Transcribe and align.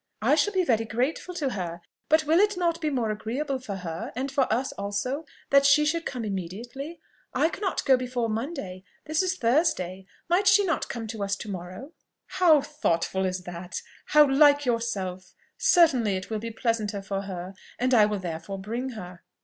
"I 0.23 0.33
shall 0.33 0.51
be 0.53 0.63
very 0.63 0.85
grateful 0.85 1.35
to 1.35 1.51
her. 1.51 1.79
But 2.09 2.23
will 2.23 2.39
it 2.39 2.57
not 2.57 2.81
be 2.81 2.89
more 2.89 3.11
agreeable 3.11 3.59
for 3.59 3.75
her, 3.75 4.11
and 4.15 4.31
for 4.31 4.51
us 4.51 4.71
also, 4.71 5.25
that 5.51 5.63
she 5.63 5.85
should 5.85 6.07
come 6.07 6.25
immediately? 6.25 6.99
I 7.35 7.49
cannot 7.49 7.85
go 7.85 7.97
before 7.97 8.27
Monday 8.27 8.83
this 9.05 9.21
is 9.21 9.37
Thursday; 9.37 10.07
might 10.27 10.47
she 10.47 10.65
not 10.65 10.89
come 10.89 11.05
to 11.05 11.23
us 11.23 11.35
to 11.35 11.51
morrow?" 11.51 11.93
"How 12.25 12.61
thoughtful 12.61 13.25
is 13.25 13.43
that! 13.43 13.83
how 14.05 14.27
like 14.27 14.65
yourself! 14.65 15.35
Certainly 15.59 16.15
it 16.15 16.31
will 16.31 16.39
be 16.39 16.49
pleasanter 16.49 17.03
for 17.03 17.21
her, 17.21 17.53
and 17.77 17.93
I 17.93 18.07
will 18.07 18.17
therefore 18.17 18.57
bring 18.57 18.93
her." 18.97 19.21